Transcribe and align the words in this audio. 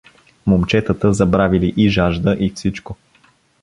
Момчетата 0.45 1.13
забравили 1.13 1.71
и 1.77 1.89
жажда, 1.89 2.37
и 2.39 2.49
всичко. 2.55 2.97